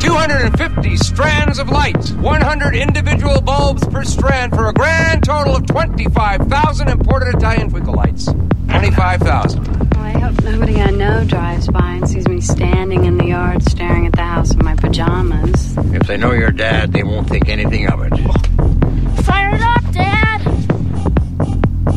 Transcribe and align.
250 0.00 0.96
strands 0.96 1.58
of 1.58 1.68
light, 1.68 2.08
100 2.12 2.74
individual 2.74 3.40
bulbs 3.42 3.86
per 3.88 4.02
strand 4.02 4.52
for 4.54 4.68
a 4.68 4.72
grand 4.72 5.22
total 5.22 5.56
of 5.56 5.66
25,000 5.66 6.88
imported 6.88 7.34
Italian 7.34 7.68
twinkle 7.68 7.94
lights. 7.94 8.24
25,000. 8.68 9.66
Well, 9.66 10.00
I 10.02 10.18
hope 10.18 10.42
nobody 10.42 10.80
I 10.80 10.90
know 10.90 11.24
drives 11.24 11.68
by 11.68 11.92
and 11.92 12.08
sees 12.08 12.26
me 12.28 12.40
standing 12.40 13.04
in 13.04 13.18
the 13.18 13.26
yard 13.26 13.62
staring 13.68 14.06
at 14.06 14.12
the 14.12 14.22
house 14.22 14.54
in 14.54 14.64
my 14.64 14.74
pajamas. 14.74 15.76
If 15.92 16.06
they 16.06 16.16
know 16.16 16.32
your 16.32 16.50
dad, 16.50 16.92
they 16.92 17.02
won't 17.02 17.28
think 17.28 17.48
anything 17.48 17.86
of 17.86 18.00
it. 18.00 18.10
Fire 19.24 19.54
it 19.54 19.60
up, 19.60 19.92
Dad! 19.92 20.40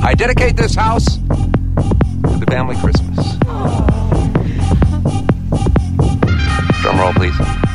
I 0.04 0.14
dedicate 0.14 0.58
this 0.58 0.76
house 0.76 1.06
to 1.16 2.38
the 2.38 2.48
family 2.50 2.76
Christmas. 2.76 3.38
Oh. 3.46 3.88
Drum 6.82 7.00
roll, 7.00 7.14
please. 7.14 7.73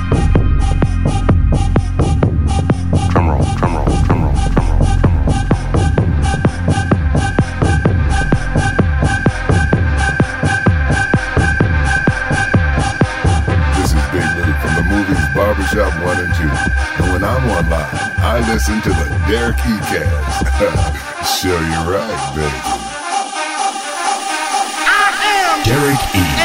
Barbershop 15.79 16.05
1 16.05 16.25
and 16.25 16.35
2. 16.35 16.43
And 16.43 17.13
when 17.13 17.23
I'm 17.25 17.49
online, 17.51 17.87
I 18.19 18.41
listen 18.53 18.81
to 18.83 18.89
the 18.89 19.25
Derek 19.29 19.57
E. 19.59 19.79
Cast. 19.87 21.39
sure 21.41 21.53
you're 21.53 21.87
right, 21.87 22.35
baby. 22.35 22.51
I 24.87 25.15
am, 25.47 25.63
Derek 25.65 26.03
E. 26.17 26.38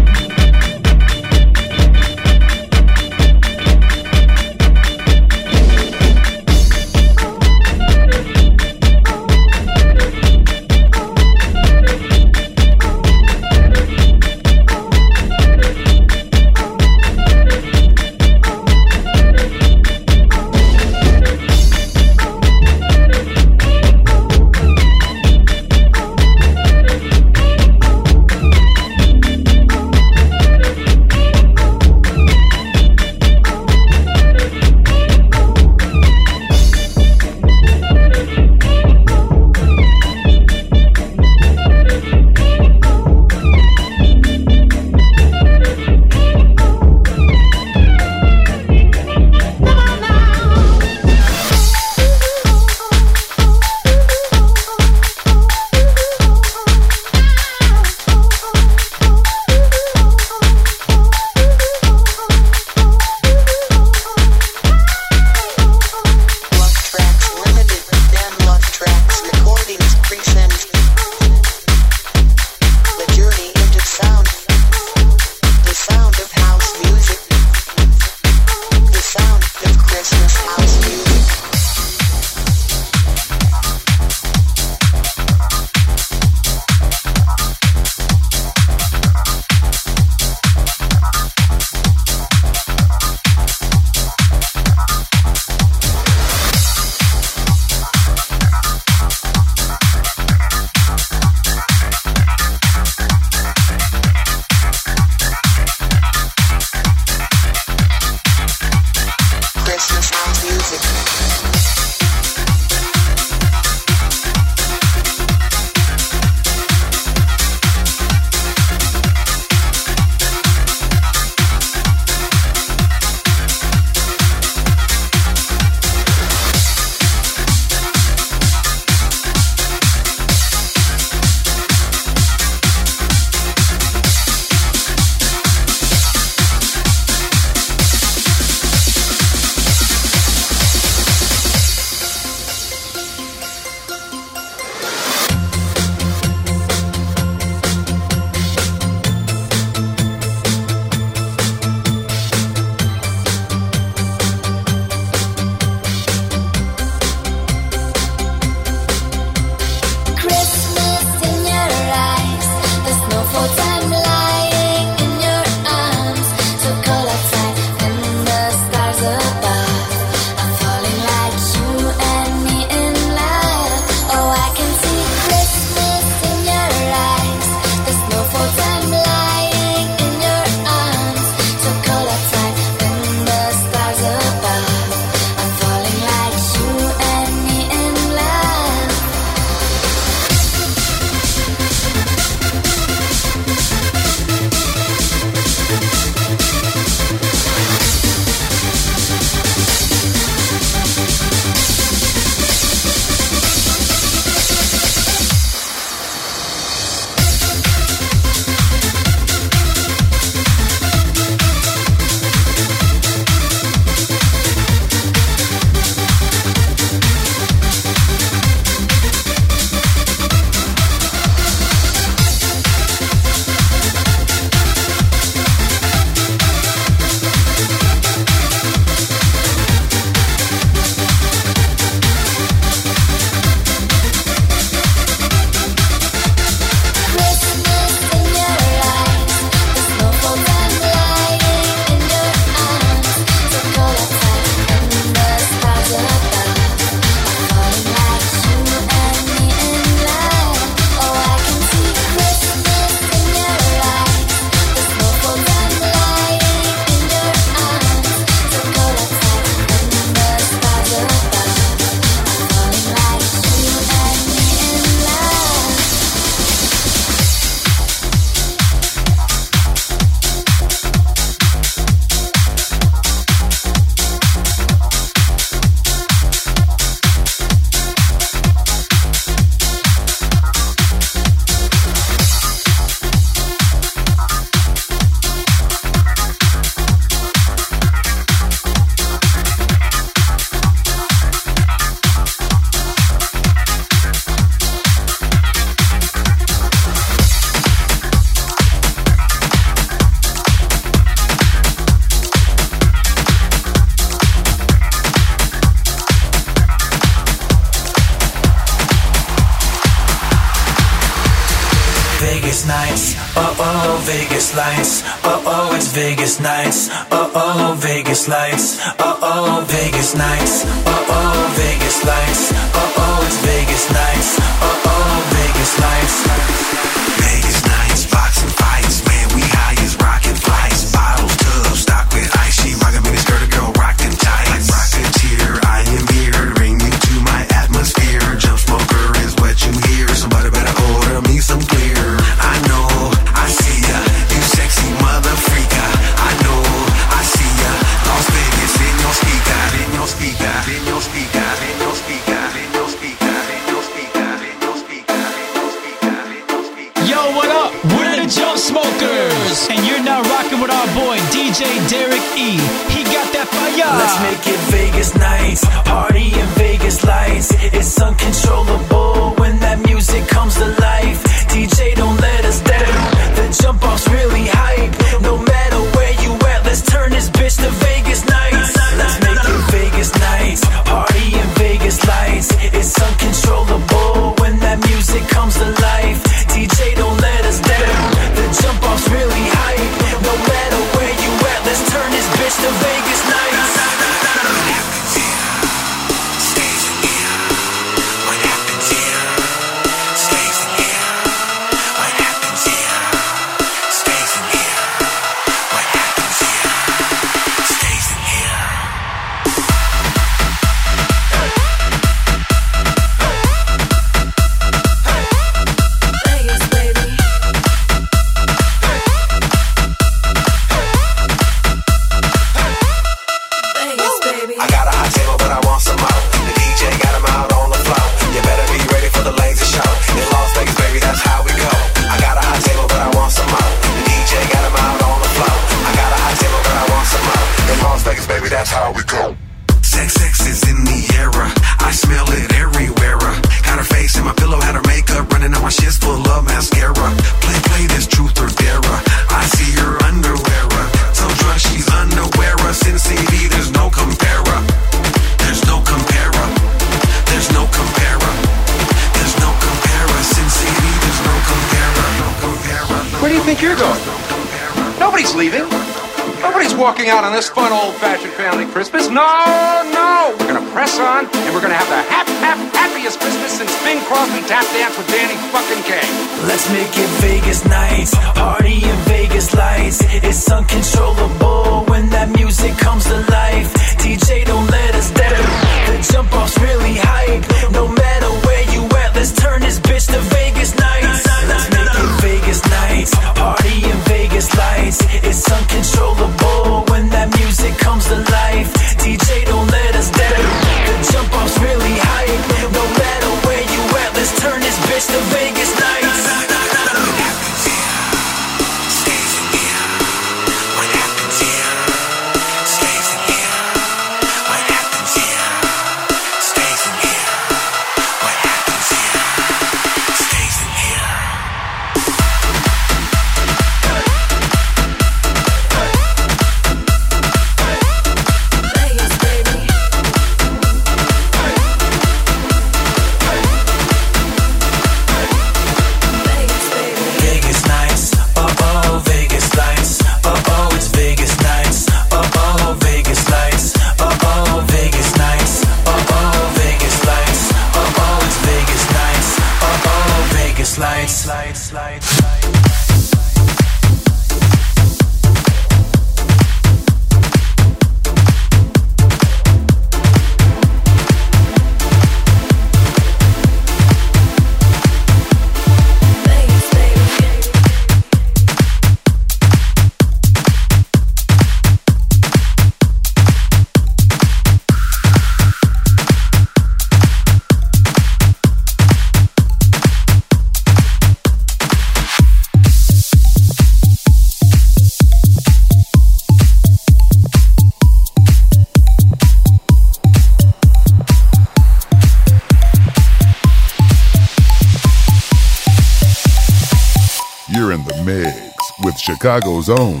Chicago's 599.22 599.68
own 599.68 600.00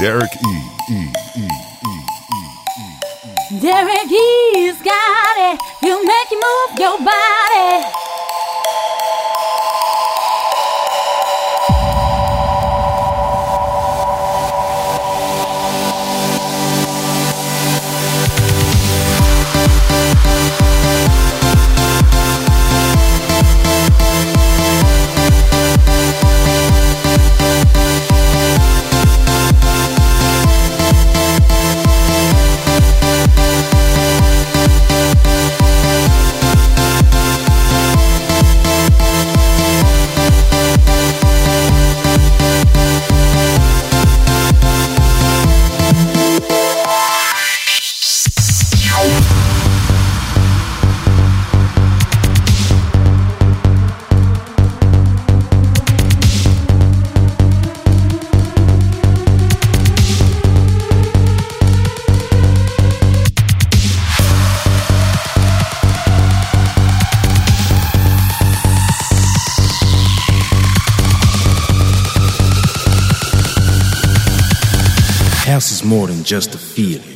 Derek 0.00 0.30
E. 0.34 0.62
E. 0.88 1.12
E. 1.36 1.44
E. 1.44 1.98
E. 3.58 3.60
Derek 3.60 4.10
E's 4.10 4.80
got 4.80 5.36
it. 5.36 5.60
You 5.82 6.02
make 6.06 6.30
you 6.30 6.40
move 6.40 6.78
your 6.78 6.96
body. 6.96 8.01
Just 76.32 76.54
a 76.54 76.56
feeling. 76.56 77.11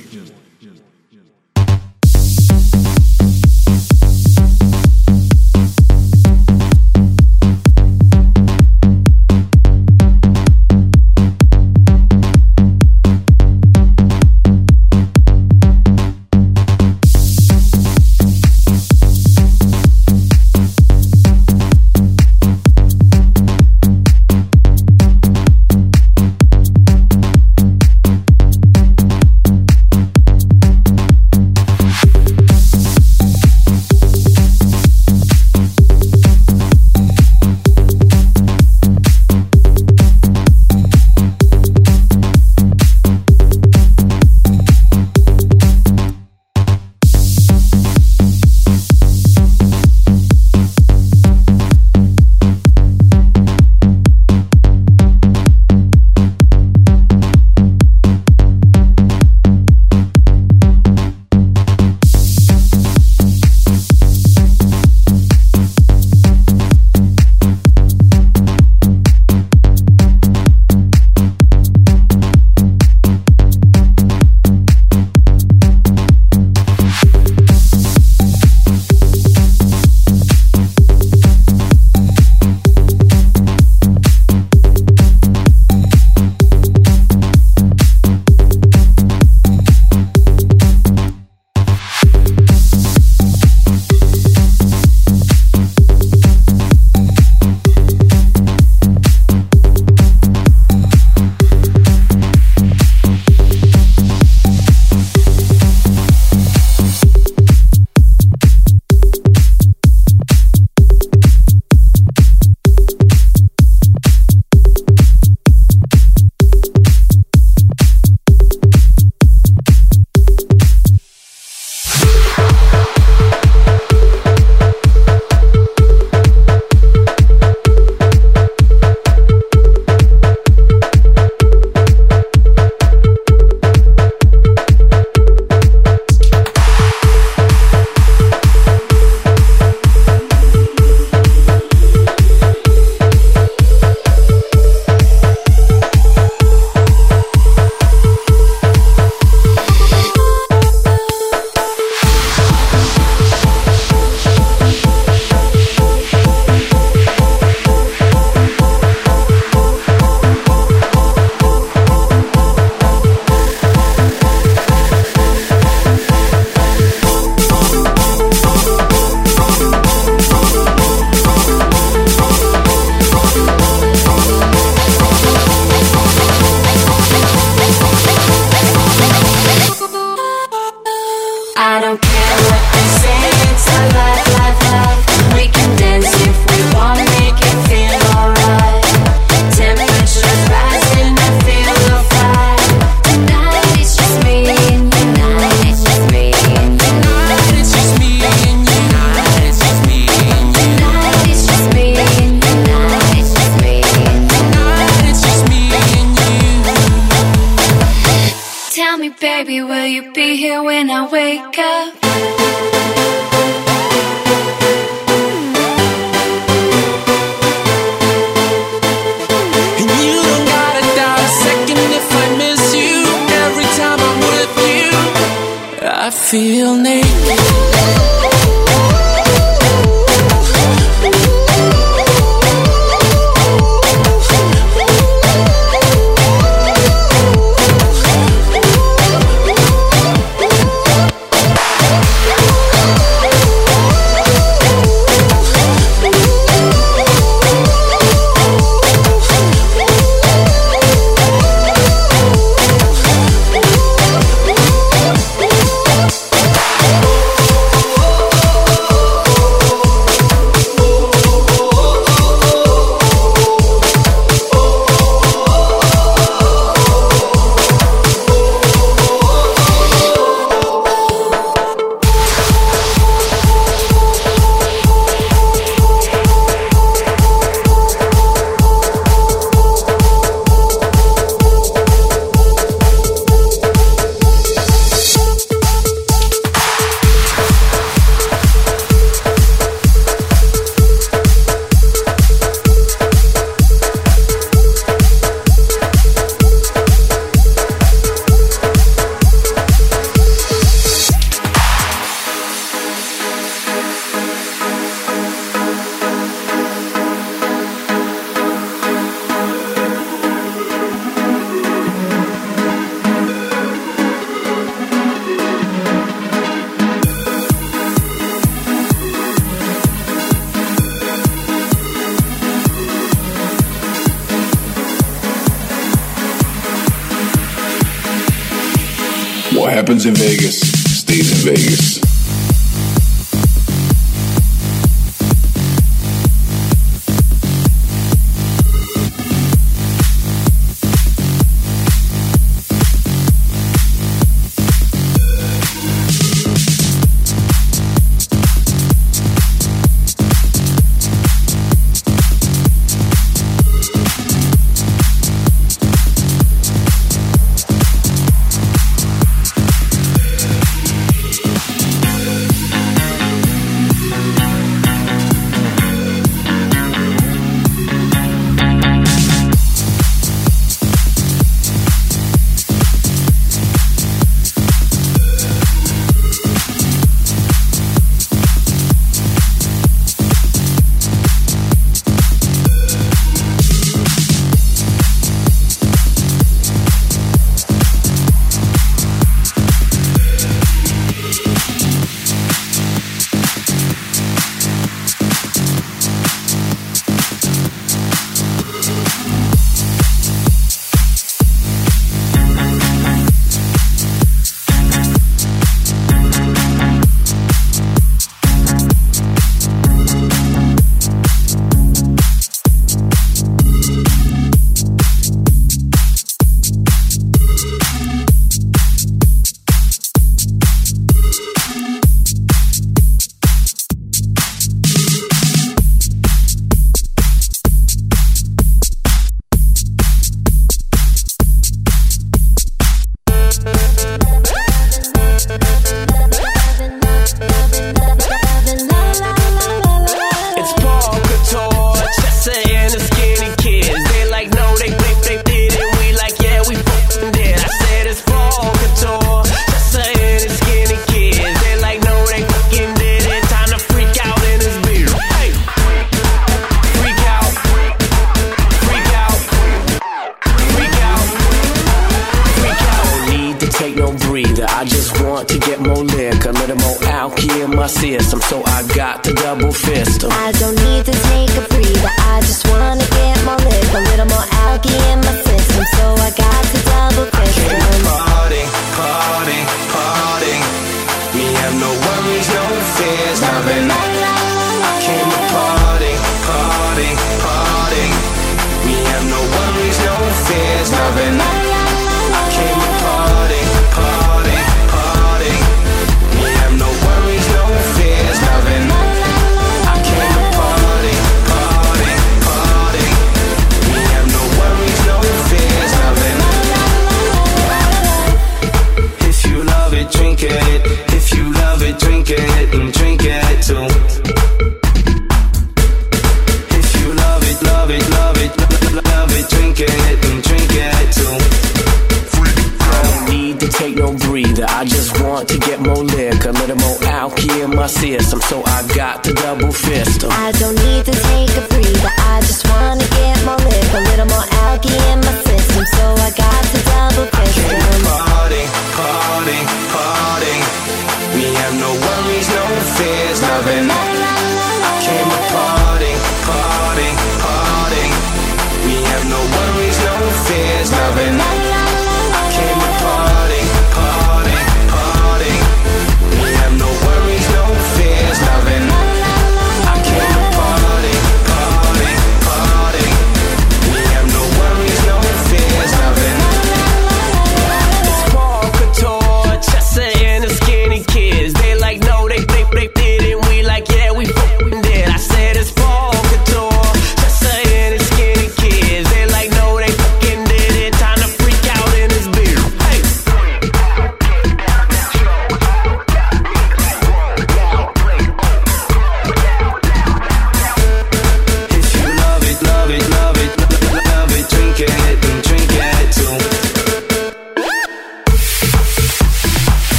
Got 529.07 529.23
to 529.23 529.33
double 529.35 529.71
fist. 529.71 530.25
I 530.25 530.51
don't 530.53 530.75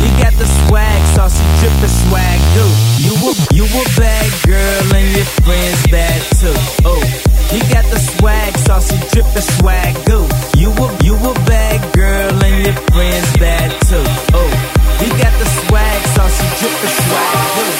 You 0.00 0.08
got 0.16 0.32
the 0.40 0.46
swag, 0.64 1.00
saucy 1.14 1.44
drippin' 1.60 1.88
swag, 1.88 2.40
do. 2.56 2.64
You 3.04 3.12
a, 3.20 3.32
you 3.52 3.64
a 3.68 3.84
bad 4.00 4.30
girl 4.48 4.96
and 4.96 5.08
your 5.16 5.28
friends 5.44 5.86
bad 5.92 6.20
too. 6.40 6.56
Oh, 6.88 7.02
you 7.52 7.60
got 7.68 7.84
the 7.92 7.98
swag, 7.98 8.56
saucy 8.56 8.96
drippin' 9.12 9.42
swag, 9.60 9.94
do. 10.06 10.24
You 10.56 10.70
a, 10.72 10.86
you 11.04 11.14
a 11.16 11.34
bad 11.44 11.80
girl 11.92 12.32
and 12.32 12.64
your 12.64 12.76
friends 12.92 13.30
bad 13.36 13.70
too. 13.88 14.04
Oh, 14.32 14.50
you 15.04 15.08
got 15.20 15.34
the 15.38 15.48
swag, 15.68 16.00
saucy 16.16 16.46
drippin' 16.58 16.94
swag, 17.04 17.56
do. 17.56 17.79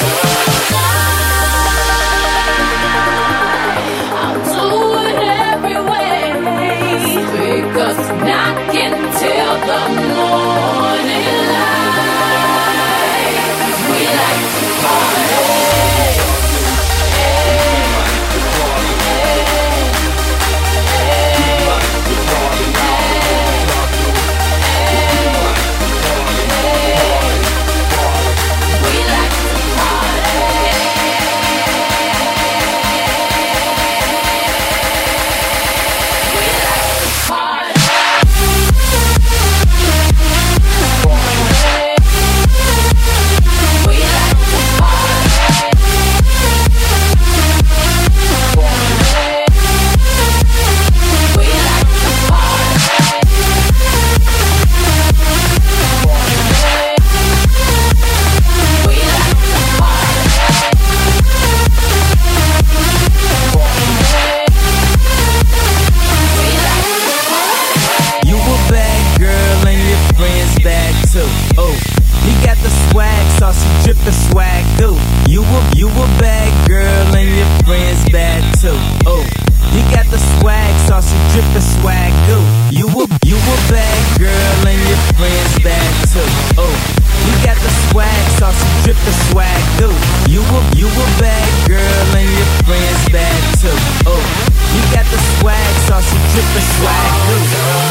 Drippin' 81.32 81.62
swag, 81.62 82.12
do. 82.26 82.38
You 82.70 82.86
a 82.86 83.04
you 83.24 83.36
a 83.38 83.56
bad 83.70 84.02
girl 84.18 84.56
and 84.66 84.80
your 84.88 85.00
friends 85.14 85.52
bad 85.62 85.92
too. 86.10 86.26
Oh, 86.58 86.74
you 87.26 87.34
got 87.46 87.56
the 87.62 87.72
swag, 87.88 88.22
saucy 88.38 88.66
drippin' 88.82 89.18
swag, 89.30 89.62
do. 89.78 89.90
You 90.30 90.42
a 90.42 90.60
you 90.74 90.88
a 90.88 91.06
bad 91.22 91.50
girl 91.68 92.06
and 92.18 92.30
your 92.34 92.50
friends 92.66 93.02
bad 93.14 93.42
too. 93.62 93.78
Oh, 94.06 94.22
you 94.74 94.82
got 94.94 95.06
the 95.06 95.20
swag, 95.38 95.72
saucy 95.86 96.18
drippin' 96.32 96.66
swag, 96.78 97.10
do. 97.30 97.89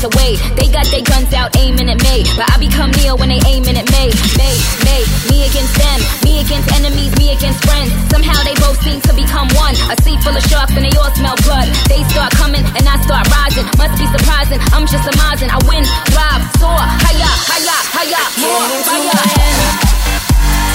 They 0.00 0.72
got 0.72 0.88
their 0.88 1.04
guns 1.04 1.28
out, 1.36 1.52
aiming 1.60 1.92
at 1.92 2.00
me. 2.00 2.24
But 2.32 2.48
I 2.48 2.56
become 2.56 2.88
Neo 2.96 3.20
when 3.20 3.28
they 3.28 3.36
aiming 3.44 3.76
at 3.76 3.84
me. 3.92 4.08
me, 4.40 4.50
me, 4.80 4.96
me 5.28 5.44
against 5.44 5.76
them. 5.76 5.98
Me 6.24 6.40
against 6.40 6.72
enemies, 6.72 7.12
me 7.20 7.36
against 7.36 7.60
friends. 7.68 7.92
Somehow 8.08 8.40
they 8.40 8.56
both 8.56 8.80
seem 8.80 8.96
to 9.04 9.12
become 9.12 9.52
one. 9.60 9.76
A 9.92 9.96
sea 10.00 10.16
full 10.24 10.32
of 10.32 10.40
sharks 10.48 10.72
and 10.72 10.88
they 10.88 10.94
all 10.96 11.12
smell 11.20 11.36
blood. 11.44 11.68
They 11.92 12.00
start 12.08 12.32
coming 12.32 12.64
and 12.64 12.84
I 12.88 12.96
start 13.04 13.28
rising. 13.28 13.68
Must 13.76 13.92
be 14.00 14.08
surprising, 14.08 14.56
I'm 14.72 14.88
just 14.88 15.04
surmising. 15.04 15.52
I 15.52 15.60
win, 15.68 15.84
thrive, 16.16 16.48
soar, 16.56 16.80
higher, 16.80 17.34
higher, 17.44 17.80
higher, 17.92 18.24
more 18.40 18.64
higher. 18.88 19.20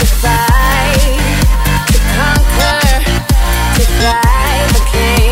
To 0.05 0.07
fight, 0.21 1.17
to 1.89 1.97
conquer, 2.13 2.77
to 3.73 3.83
fly 3.89 4.53
the 4.69 4.81
king. 4.93 5.24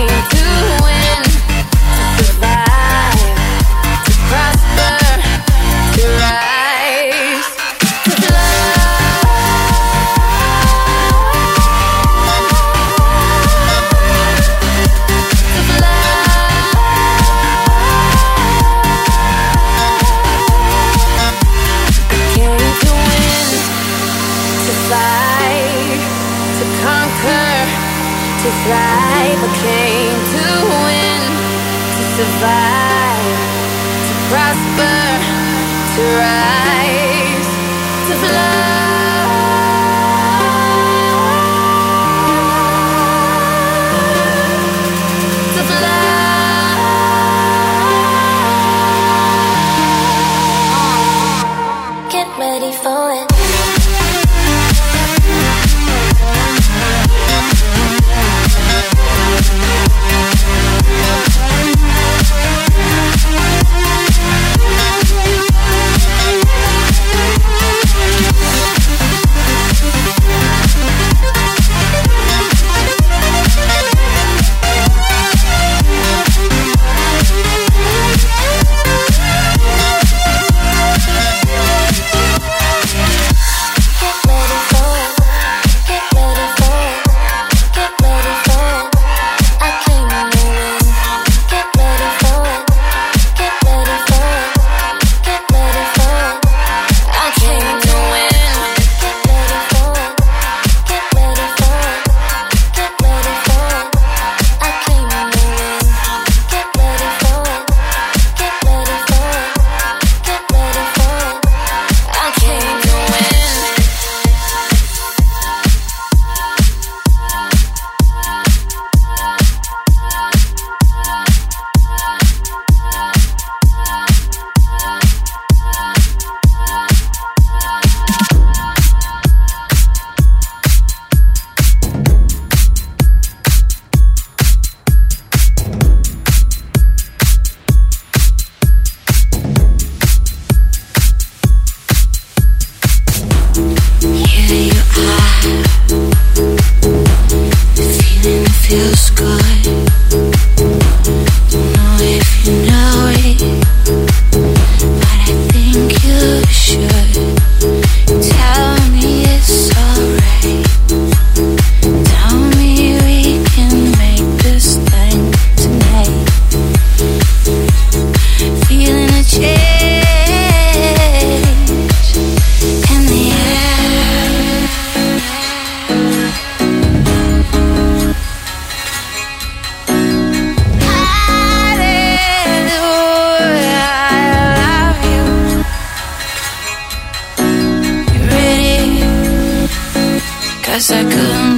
Guess 190.74 190.90
I 190.90 191.04
could. 191.04 191.53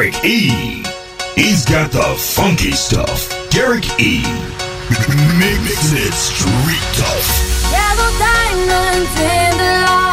Derek 0.00 0.24
E. 0.24 0.82
He's 1.34 1.66
got 1.66 1.90
the 1.92 2.00
funky 2.16 2.72
stuff. 2.72 3.28
Derek 3.50 3.84
E. 4.00 4.22
Makes 5.38 5.92
it 5.92 6.14
street 6.14 6.86
tough. 6.96 7.70
Yellow 7.70 8.10
diamonds 8.18 9.12
in 9.20 9.58
the 9.58 9.84
light. 9.84 10.09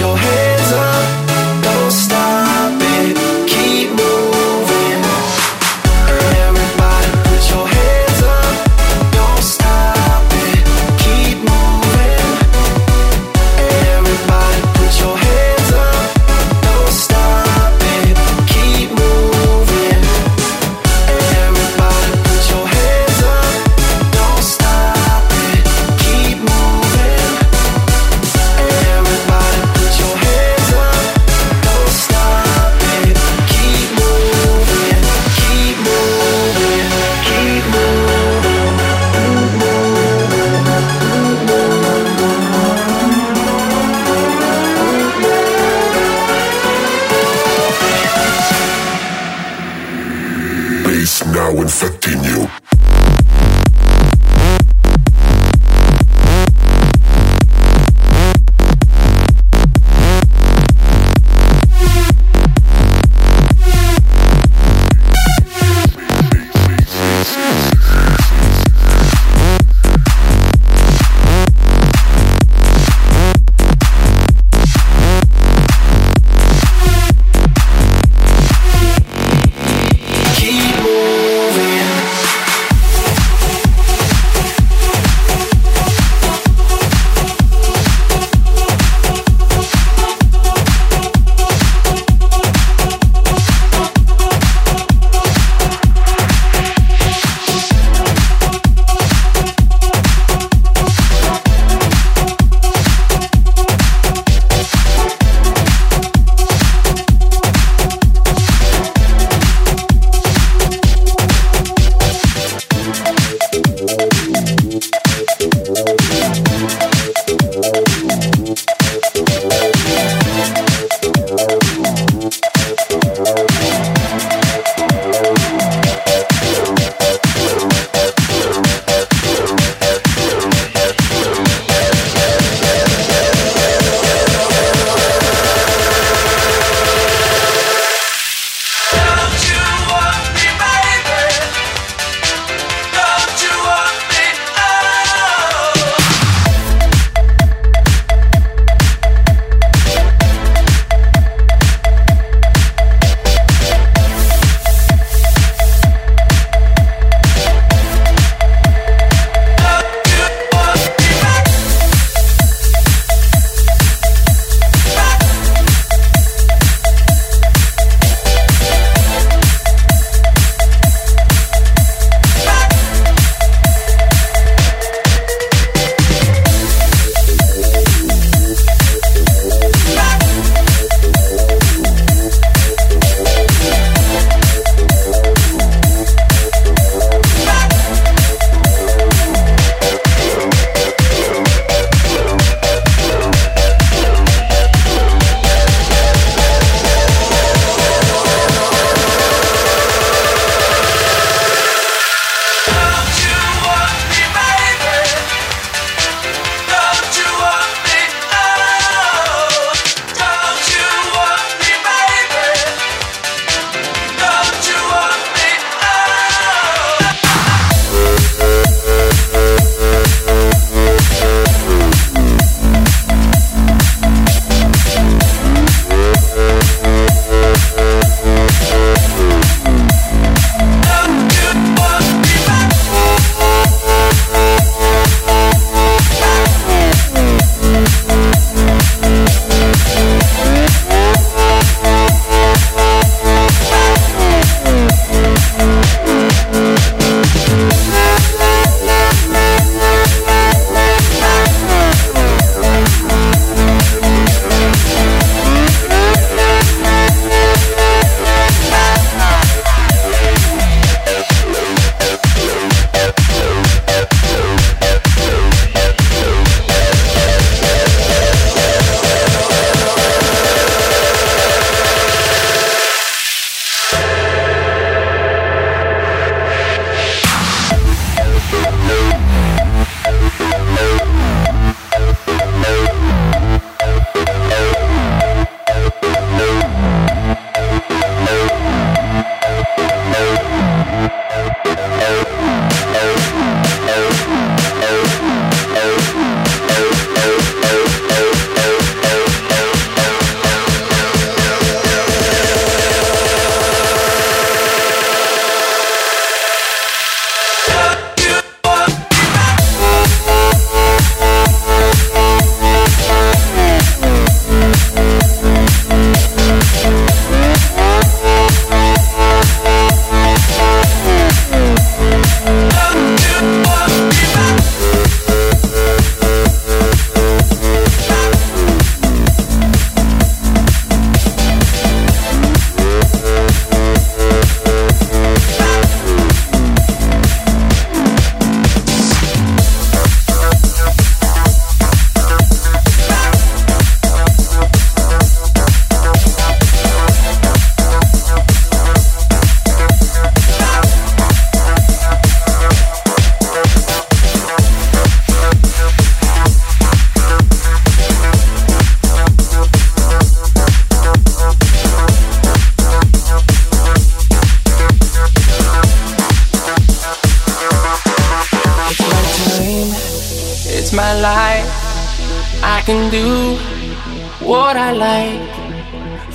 Your 0.00 0.16
hands 0.16 0.55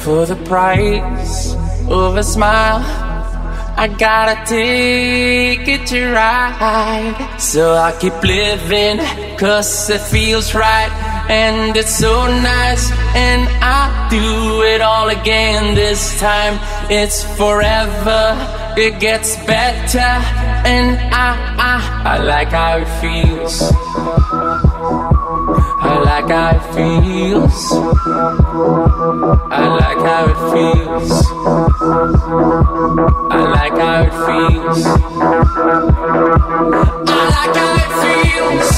For 0.04 0.26
the 0.26 0.36
price 0.36 1.54
of 1.88 2.18
a 2.18 2.24
smile, 2.24 2.82
I 3.78 3.88
gotta 3.88 4.44
take 4.46 5.68
it 5.68 5.86
to 5.88 6.12
ride. 6.12 7.38
So 7.38 7.76
I 7.76 7.92
keep 8.00 8.18
living, 8.24 8.98
cause 9.38 9.92
it 9.92 10.02
feels 10.02 10.56
right. 10.56 10.90
And 11.30 11.78
it's 11.78 11.96
so 11.96 12.26
nice, 12.26 12.92
and 13.14 13.48
I 13.62 14.08
do 14.10 14.64
it 14.64 14.82
all 14.82 15.10
again 15.10 15.76
this 15.76 16.20
time. 16.20 16.60
It's 16.90 17.24
forever, 17.38 18.36
it 18.76 19.00
gets 19.00 19.36
better, 19.46 20.00
and 20.66 20.98
I, 21.14 21.30
I, 21.58 22.16
I 22.16 22.24
like 22.24 22.50
how 22.50 22.78
it 22.80 22.90
feels. 23.00 23.72
I 26.34 26.58
feels. 26.74 27.72
I 29.52 29.68
like 29.68 29.98
how 29.98 30.26
it 30.28 30.38
feels. 30.54 31.12
I 33.32 33.44
like 33.52 33.78
how 33.78 34.04
it 34.04 34.14
feels. 34.26 34.86
I 37.10 37.20
like 37.36 37.56
how 37.58 37.76
it 37.76 37.92
feels. 38.02 38.72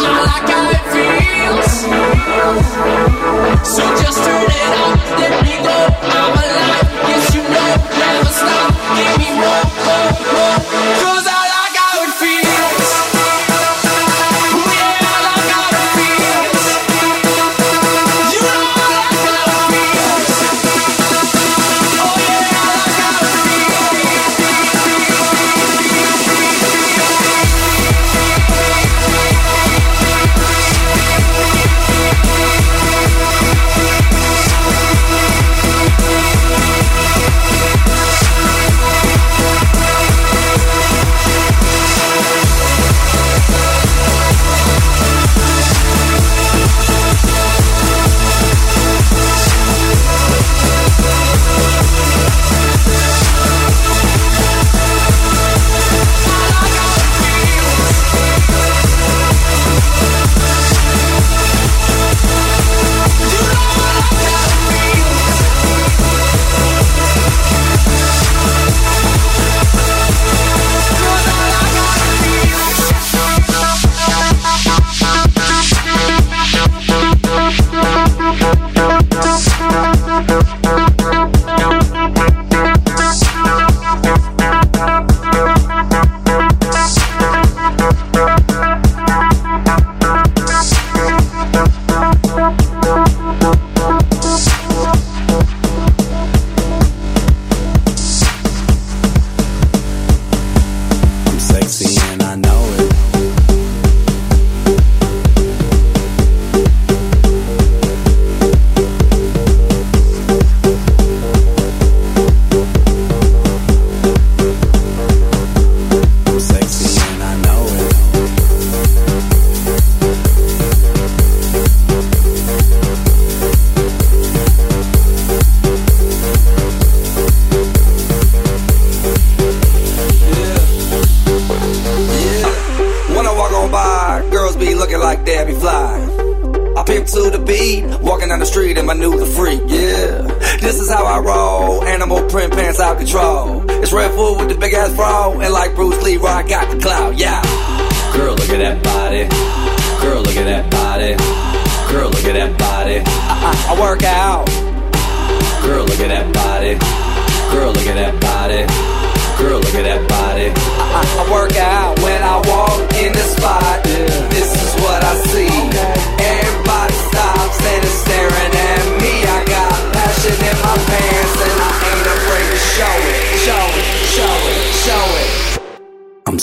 I 0.00 0.24
like 0.24 0.48
how 0.48 0.70
it 0.70 0.76
feels. 0.76 0.81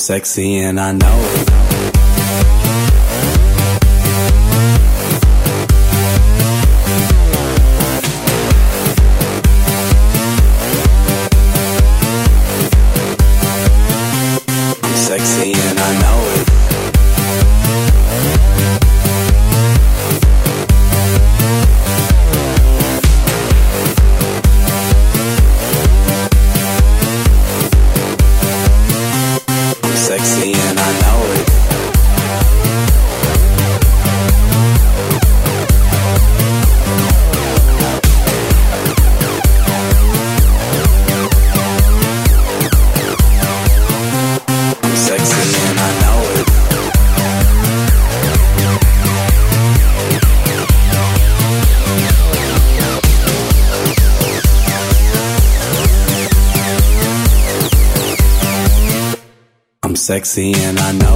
sexy 0.09 0.57
and 0.57 0.79
I 0.79 0.91
know 0.93 1.19
it. 1.35 1.68
sexy 60.19 60.51
and 60.53 60.77
I 60.79 60.91
know 60.91 61.08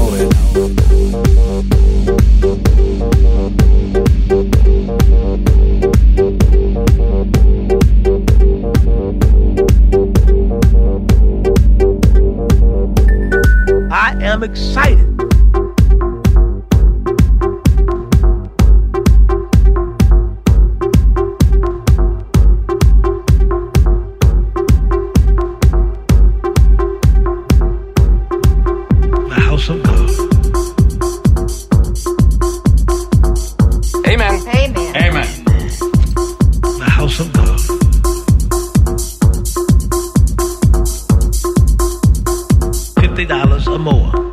more 43.77 44.32